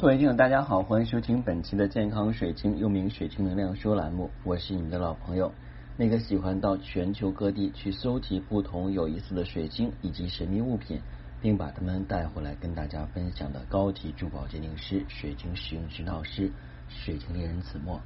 [0.00, 4.30] 各位听友，大家好，欢迎收听本期的健康水晶，又名水晶能量说栏目。
[4.44, 5.52] 我是你们的老朋友，
[5.96, 11.00] 那个喜欢到全球各地去搜集不同有意思的水晶以及神秘物品，
[11.42, 16.52] 并把它们带回来跟大家分享的高级珠宝鉴定师、水晶使用指导师、
[16.88, 18.00] 水晶猎人子墨。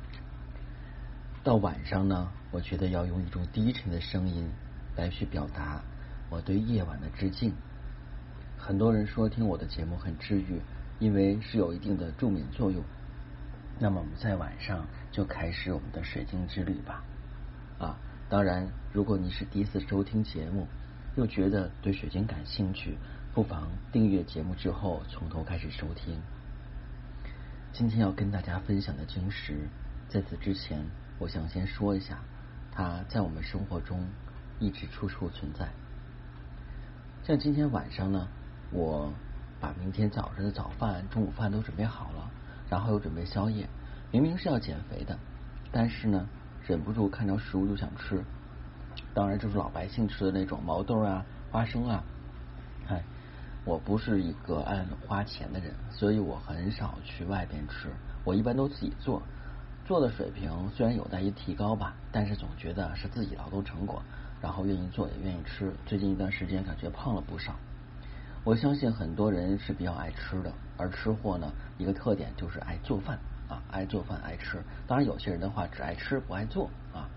[1.45, 4.49] 到晚上呢，我觉得要用一种低沉的声音
[4.97, 5.83] 来去表达
[6.31, 7.53] 我对夜晚的致敬。
[8.57, 10.59] 很多人说听我的节目很治愈。
[11.03, 12.81] 因为是有一定的助眠作用，
[13.81, 17.03] 那么我们在晚上就开始我们的水晶之旅吧。
[17.81, 17.99] 啊，
[18.29, 20.69] 当然，如果你是第一次收听节目，
[21.17, 22.97] 又觉得对水晶感兴趣，
[23.35, 26.21] 不妨订阅节目之后从头开始收听。
[27.73, 29.67] 今天要跟大家分享的晶石，
[30.09, 30.87] 在此之前，
[31.19, 32.21] 我想先说一下，
[32.71, 34.07] 它在我们生活中
[34.61, 35.69] 一直处处存在。
[37.25, 38.29] 像今天晚上呢，
[38.71, 39.13] 我。
[39.63, 42.29] 把明天早上的早饭、中午饭都准备好了，
[42.69, 43.69] 然后又准备宵夜。
[44.11, 45.17] 明明是要减肥的，
[45.71, 46.27] 但是呢，
[46.67, 48.25] 忍不住看到食物就想吃。
[49.15, 52.03] 当然，就是老百姓吃的那种毛豆啊、花生啊。
[52.89, 53.05] 哎，
[53.65, 57.89] 我不是一个爱花钱的人，所以我很少去外边吃。
[58.25, 59.23] 我一般都自己做，
[59.85, 64.03] 做的水平虽然有待于提高吧，但是总觉得是自己劳动成果，
[64.41, 65.73] 然后愿意做也愿意吃。
[65.87, 67.55] 最近一段时间感觉胖了不少。
[68.45, 73.17] 我相信很多人是比较爱吃的，而吃货呢，一个特点就是爱做饭
[73.49, 74.61] 啊，爱做饭爱吃。
[74.85, 77.09] 当然，有些人的话只爱吃不爱做啊。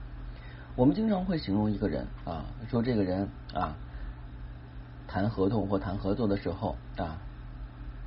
[0.75, 3.75] 我们经常会形容一个人啊，说这个人啊，
[5.07, 7.17] 谈合同或谈合作的时候啊，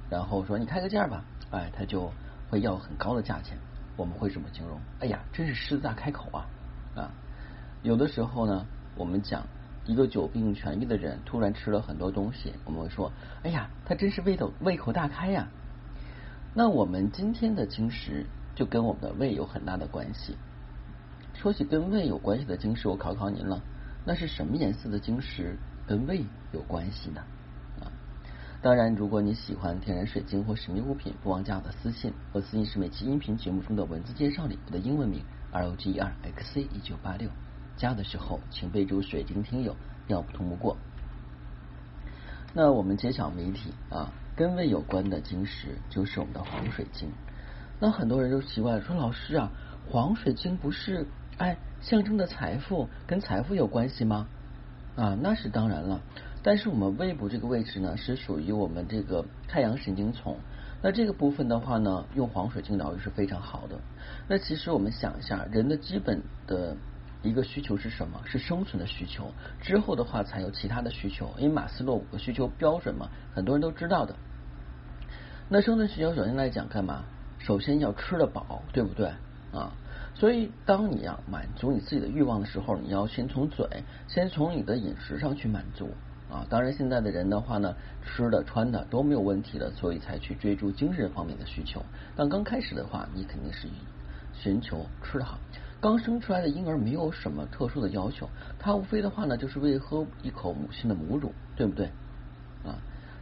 [0.08, 2.12] 然后说你开个价吧，哎，他就
[2.48, 3.58] 会要很高的价钱。
[3.96, 4.80] 我们会这么形容？
[5.00, 6.46] 哎呀，真是狮子大开口啊
[6.94, 7.11] 啊！
[7.83, 9.42] 有的时候呢，我们讲。
[9.89, 13.11] 一个久病痊愈的人突然吃了很多东西，我们会说
[13.42, 15.48] ：“哎呀，他真是胃口胃口大开呀！”
[16.55, 20.36] 那我们今天的晶石就跟我们的胃有很大的关系。
[21.33, 23.62] 说起跟胃有关系的晶石，我考考您了，
[24.05, 27.23] 那是什么颜色的晶石跟胃有关系呢？
[27.80, 27.89] 啊，
[28.61, 37.30] 当然，如果你喜欢天然水晶或神秘物品，不忘加我的私信，我私信是每期音频节目中的文字介绍里我的英文名 R O G E R X C 一九八六。
[37.78, 39.74] 加的时候，请备注“水晶听友”，
[40.08, 40.77] 要不通不过。
[42.52, 47.11] 那我们揭晓谜题啊，跟胃有关的晶石就是我们的黄水晶。
[47.78, 49.52] 那很多人都奇怪，说老师啊，
[49.88, 51.06] 黄水晶不是
[51.36, 54.27] 哎象征的财富，跟财富有关系吗？
[54.96, 56.00] 啊，那是当然了。
[56.42, 60.36] 但是我们胃部这个位置呢，是属于我们这个太阳神经丛。
[60.83, 63.78] 那这个部分的话呢，用黄水晶疗愈是非常好的。
[64.27, 66.77] 那其实我们想一下，人的基本的。
[67.23, 68.20] 一个需求是什么？
[68.24, 69.33] 是生存的需求。
[69.61, 71.34] 之后的话才有其他的需求。
[71.39, 74.14] 因为马斯洛五个需求标准嘛，很多人都知道的。
[75.48, 77.05] 那生存需求首先来讲干嘛？
[77.39, 79.12] 首先要吃得饱，对不对
[79.52, 79.73] 啊？
[80.14, 83.67] 所以当你要满足你自己的欲望的时候，你要先从嘴，
[84.08, 85.90] 先从你的饮食上去满足
[86.29, 86.45] 啊。
[86.50, 91.80] 当然现在的人的话呢，吃的穿的都没有问题了，所以才去追逐精神方面的需求。
[92.17, 93.68] 但刚开始的话，你肯定是
[94.35, 95.39] 寻求吃的好。
[95.80, 98.28] 刚生出来的婴儿没有什么特殊的要求，
[98.58, 101.86] 他无非的话呢，就是为喝一口母亲的母乳，对不对？
[102.64, 102.74] 啊，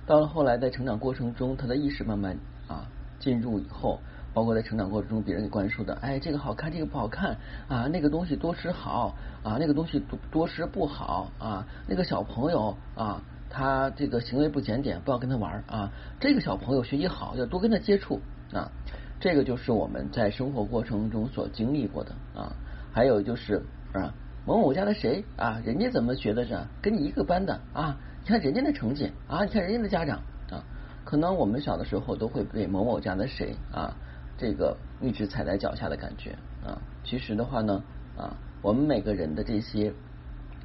[0.07, 4.01] 到了后来在成长过程中，他的意识慢慢啊进入以后，
[4.33, 7.37] 包括在成长过程中别人给灌输的，哎，这个好看，这个不好看
[7.69, 9.15] 啊，那个东西多吃好
[9.45, 18.23] 啊，那个东西多多吃不好啊，那个小朋友啊，他这个行为不检点，不要跟他玩啊，这个小朋友学习好，要多跟他接触
[18.55, 18.73] 啊。
[19.19, 22.53] 这个就是我们在生活过程中所经历过的啊，
[22.93, 24.13] 还有就是啊，
[24.45, 27.97] 某某家的谁啊，人家怎么学的是跟你一个班的啊？
[28.23, 30.19] 你看人家的成绩啊，你看人家的家长
[30.51, 30.63] 啊，
[31.05, 33.97] 可能我们小的时候都会被某某家的谁啊，
[34.37, 36.77] 这个一直踩在脚下的感觉啊。
[37.03, 37.83] 其实的话呢
[38.19, 39.91] 啊，我们每个人的这些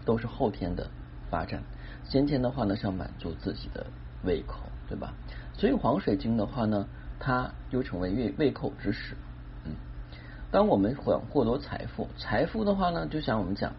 [0.04, 0.86] 都是后天的
[1.30, 1.64] 发展，
[2.04, 3.86] 先天的话呢是要满足自己的
[4.26, 5.14] 胃口，对吧？
[5.54, 6.86] 所以黄水晶的话呢。
[7.24, 9.16] 它就成为胃胃口之食。
[9.64, 9.74] 嗯，
[10.50, 13.72] 当我们想获得财富，财富的话呢，就像我们讲，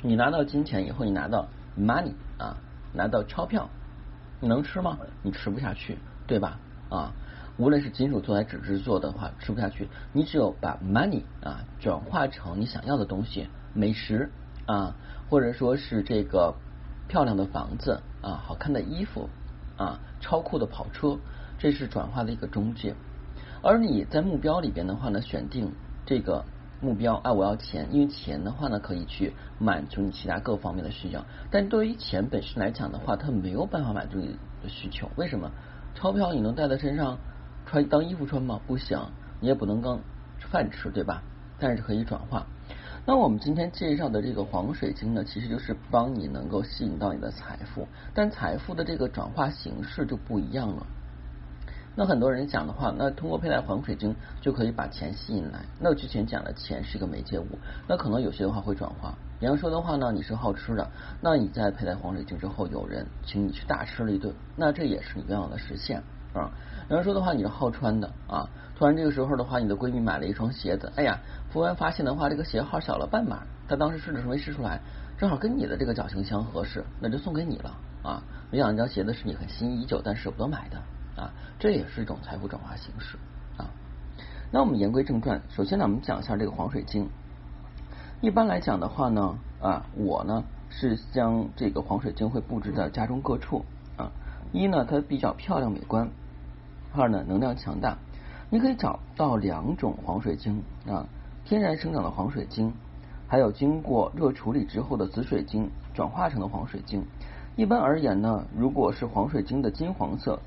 [0.00, 1.46] 你拿到金钱以后，你拿到
[1.78, 2.56] money 啊，
[2.94, 3.68] 拿到钞票，
[4.40, 4.98] 你能吃吗？
[5.22, 6.58] 你吃不下去，对吧？
[6.88, 7.12] 啊，
[7.58, 9.86] 无论是金属做还是纸质做的话，吃不下去。
[10.14, 14.30] 你只有把 money 啊转化成你想要的东西，美食
[14.64, 14.96] 啊，
[15.28, 16.54] 或者说是这个
[17.08, 19.28] 漂亮的房子啊，好看的衣服
[19.76, 21.18] 啊，超酷的跑车。
[21.60, 22.94] 这是转化的一个中介，
[23.62, 25.70] 而你在目标里边的话呢，选定
[26.06, 26.46] 这个
[26.80, 31.22] 目标，啊，我要钱，因为钱的话呢，可以去满足你其他各方面的需要。
[31.50, 35.10] 但对于钱本身来讲的话，它没有办法满足你的需求。
[35.16, 35.50] 为什么？
[35.94, 37.18] 钞票你能带在身上
[37.66, 38.58] 穿当衣服穿吗？
[38.66, 38.98] 不行，
[39.38, 40.00] 你也不能当
[40.38, 41.22] 饭吃，对吧？
[41.58, 42.46] 但是可以转化。
[43.04, 50.86] 那我们今天介绍的这个黄水晶呢，其实就是帮你能够吸引到你的财富，但财富的这个转化形式就不一样了。
[51.96, 55.60] 那很多人讲的话，那通过佩戴黄水晶就可以把钱吸引来。
[55.78, 57.46] 那之前讲的钱是一个媒介物，
[57.88, 59.14] 那可能有些的话会转化。
[59.38, 60.88] 比方说的话呢，你是好吃的，
[61.20, 66.02] 那你在佩戴黄水晶之后，有人请你去大吃了一顿，那这也是你愿望的实现
[66.32, 66.50] 啊。
[66.88, 68.48] 比方说的话，你是好穿的啊，
[68.78, 71.18] 突然这个时候的话，你的闺蜜买了一双鞋子，哎呀，
[71.50, 74.80] 服务员发现的话，这个鞋号小了半码，她当时试的时候没试出来，
[75.18, 78.22] 正好跟你的这个脚型相合适，那就送给你了啊。
[78.50, 80.80] 没想到鞋子是你很心仪已久但舍不得买的。
[81.16, 83.18] 啊，这也是一种财富转化形式
[83.56, 83.66] 啊。
[84.52, 87.08] 那我们言归正传，首先呢，我们讲一下这个黄水晶。
[88.20, 93.64] 一般来讲的话呢，啊，我呢是将这个黄水晶会布置在家中各处
[93.96, 94.10] 啊。
[94.52, 96.08] 一呢，它比较漂亮美观；
[96.92, 97.98] 二呢，能量强大。
[98.50, 101.06] 你可以找到两种黄水晶啊，
[101.44, 102.72] 天然生长的黄水晶，
[103.28, 107.04] 还有经过热处理之后的紫水晶转化成的黄水晶。
[107.56, 110.40] 一般而言呢，如果是黄水晶的金黄色。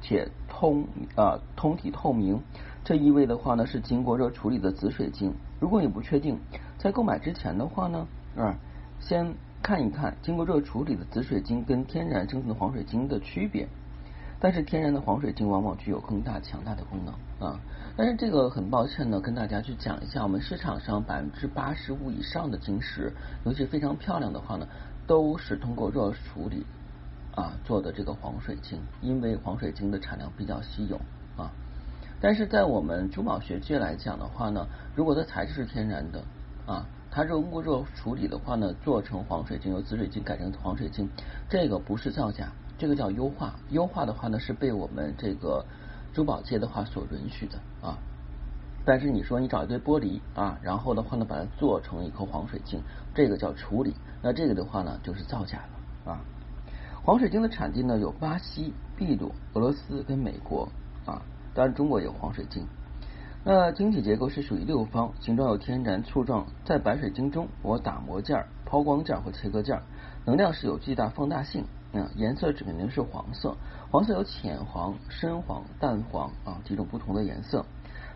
[0.00, 0.86] 且通
[1.16, 2.40] 啊通体透明，
[2.84, 5.34] 这意味的话呢是经过热处理的紫水晶。
[5.60, 6.38] 如果你不确定，
[6.78, 8.06] 在购买之前的话呢，
[8.36, 8.56] 啊
[8.98, 13.68] 先看一看经过热处理的紫水晶跟天然生成的黄水晶的区别。
[14.42, 17.60] 但是天然的黄水晶往往具有更大强大的功能啊。
[17.94, 23.12] 但是这个很抱歉呢，跟大家去讲一下，我们市场上百分之八十五以上的晶石，
[23.44, 24.66] 尤其非常漂亮的话呢，
[25.06, 26.64] 都是通过热处理。
[27.34, 30.96] 啊，做的这个黄水晶，因为黄水晶的产量比较稀有
[31.36, 31.50] 啊。
[32.20, 36.22] 但是在我们珠宝学界来讲的话呢，如果它材质是天然的
[36.66, 41.08] 啊，它热过热处理的话呢，做成黄水晶由紫水晶改成黄水晶，
[41.48, 43.54] 这个不是造假，这个叫优化。
[43.70, 45.64] 优化的话呢，是被我们这个
[46.12, 47.96] 珠宝界的话所允许的啊。
[48.84, 52.82] 但是你说你找一堆玻璃啊，然后的话呢，把它做成一颗黄水晶，
[53.14, 56.20] 这个叫处理，那这个的话呢，就是造假了啊。
[57.02, 60.68] 黄水晶的产地呢有巴西、秘鲁、俄罗斯跟美国
[61.06, 61.22] 啊，
[61.54, 62.66] 当然中国也有黄水晶。
[63.42, 69.80] 那晶体结构是属于六方，形状有天然簇状，在白水晶中我打磨件、抛光件或切割件，
[70.26, 71.64] 能量是有巨大放大性。
[71.92, 73.56] 嗯，颜色指肯定是黄色，
[73.90, 77.64] 黄色有浅黄、深黄、淡黄啊几种不同的颜色。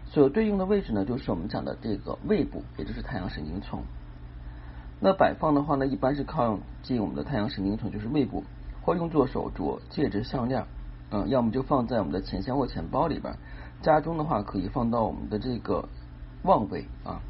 [0.04, 3.82] 所对应的位置呢，就是我们讲的这个胃部，也就是太阳神经丛。
[5.00, 8.44] 那摆放的话呢，一般是靠近我们的太阳神经丛，就是胃部。
[8.84, 10.64] 或用作手镯、戒指、项链，
[11.10, 13.34] 嗯，要么就放在我们的钱箱或钱包里边。
[13.80, 15.88] 家中的话，可以放到我们的这个
[16.42, 17.20] 旺位啊。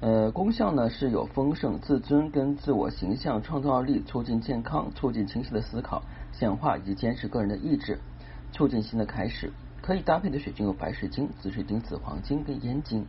[0.00, 7.98] 呃，功效呢是有丰盛、自尊跟自我形象、创造力、促进健康、促进清晰的思考、显化以及坚持个人的意志、
[8.52, 9.52] 促进新的开始。
[9.82, 13.06] 可以搭配的水晶有白水晶、紫水晶、紫黄金跟烟晶。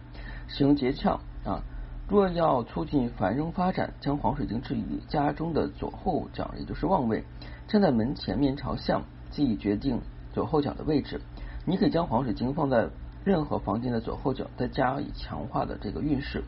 [0.48, 1.64] 使用诀窍啊。
[2.10, 7.22] 若要促进繁荣发展，将黄水晶置于家中的左后角，也就是旺位，
[7.68, 10.00] 站在门前面朝向，即已决定
[10.34, 11.20] 左后角的位置。
[11.66, 12.88] 你可以将黄水晶放在
[13.26, 16.46] 任何房间的左后角，再加以强化的这个运势。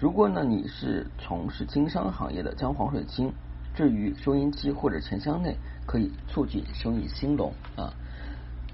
[0.00, 3.32] 如果呢你是从事经商行业的，将黄水晶
[3.76, 5.56] 置于收音机或者钱箱内，
[5.86, 7.94] 可以促进生意兴隆啊。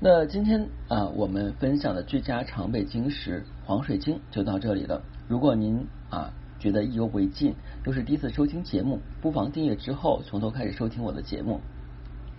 [0.00, 5.02] 那今天啊，我们分享的居家常备晶石黄水晶就到这里了。
[5.28, 7.54] 如果您啊觉得意犹未尽，
[7.84, 11.60] 又是第一次收听节目，不妨订阅之后从头开始收听我的节目。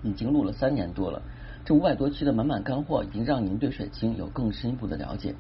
[0.03, 1.22] 已经录了三年多了，
[1.65, 5.34] 这五百多期的满满干货，已经让您对水晶有更深一步的了解。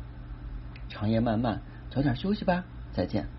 [0.89, 1.61] 长夜漫漫，
[1.91, 3.36] 早点休息吧，再见。